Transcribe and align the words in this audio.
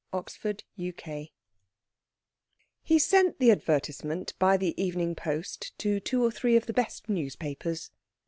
CHAPTER 0.11 0.55
X 0.83 1.29
He 2.81 2.97
sent 2.97 3.37
the 3.37 3.51
advertisement 3.51 4.33
by 4.39 4.57
the 4.57 4.73
evening 4.83 5.13
post 5.13 5.77
to 5.77 5.99
two 5.99 6.23
or 6.25 6.31
three 6.31 6.55
of 6.55 6.65
the 6.65 6.73
best 6.73 7.07
newspapers. 7.07 7.91